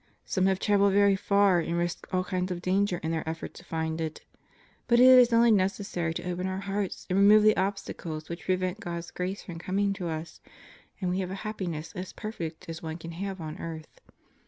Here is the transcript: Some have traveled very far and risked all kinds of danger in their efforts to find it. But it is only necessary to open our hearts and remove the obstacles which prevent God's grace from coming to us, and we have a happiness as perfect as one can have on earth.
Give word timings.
Some 0.25 0.47
have 0.47 0.57
traveled 0.57 0.93
very 0.93 1.15
far 1.15 1.59
and 1.59 1.77
risked 1.77 2.07
all 2.11 2.23
kinds 2.23 2.51
of 2.51 2.59
danger 2.59 2.97
in 3.03 3.11
their 3.11 3.21
efforts 3.29 3.59
to 3.59 3.63
find 3.65 4.01
it. 4.01 4.23
But 4.87 4.99
it 4.99 5.19
is 5.19 5.31
only 5.31 5.51
necessary 5.51 6.11
to 6.15 6.27
open 6.27 6.47
our 6.47 6.61
hearts 6.61 7.05
and 7.07 7.19
remove 7.19 7.43
the 7.43 7.55
obstacles 7.55 8.27
which 8.27 8.45
prevent 8.45 8.79
God's 8.79 9.11
grace 9.11 9.43
from 9.43 9.59
coming 9.59 9.93
to 9.93 10.07
us, 10.07 10.41
and 10.99 11.11
we 11.11 11.19
have 11.19 11.29
a 11.29 11.35
happiness 11.45 11.93
as 11.95 12.13
perfect 12.13 12.67
as 12.67 12.81
one 12.81 12.97
can 12.97 13.11
have 13.11 13.39
on 13.39 13.59
earth. 13.59 14.01